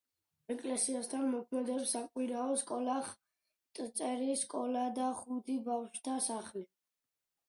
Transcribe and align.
ეკლესიასთან 0.51 1.25
მოქმედებს 1.33 1.91
საკვირაო 1.97 2.55
სკოლა, 2.61 2.95
ხატწერის 3.09 4.47
სკოლა 4.47 4.87
და 4.97 5.11
ხუთი 5.21 5.59
ბავშვთა 5.69 6.17
სახლი. 6.29 6.65